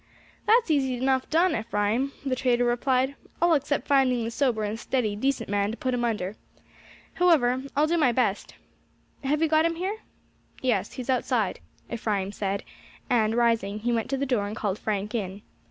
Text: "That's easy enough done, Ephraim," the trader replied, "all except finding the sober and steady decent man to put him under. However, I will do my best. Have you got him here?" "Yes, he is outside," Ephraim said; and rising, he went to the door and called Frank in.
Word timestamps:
"That's 0.47 0.71
easy 0.71 0.97
enough 0.97 1.29
done, 1.29 1.55
Ephraim," 1.55 2.11
the 2.25 2.35
trader 2.35 2.65
replied, 2.65 3.13
"all 3.39 3.53
except 3.53 3.87
finding 3.87 4.23
the 4.23 4.31
sober 4.31 4.63
and 4.63 4.79
steady 4.79 5.15
decent 5.15 5.47
man 5.47 5.69
to 5.69 5.77
put 5.77 5.93
him 5.93 6.03
under. 6.03 6.35
However, 7.13 7.61
I 7.75 7.79
will 7.81 7.87
do 7.87 7.99
my 7.99 8.11
best. 8.11 8.55
Have 9.23 9.43
you 9.43 9.47
got 9.47 9.63
him 9.63 9.75
here?" 9.75 9.97
"Yes, 10.59 10.93
he 10.93 11.03
is 11.03 11.09
outside," 11.11 11.59
Ephraim 11.87 12.31
said; 12.31 12.63
and 13.11 13.35
rising, 13.35 13.77
he 13.77 13.91
went 13.93 14.09
to 14.09 14.17
the 14.17 14.25
door 14.25 14.47
and 14.47 14.55
called 14.55 14.79
Frank 14.79 15.13
in. 15.13 15.43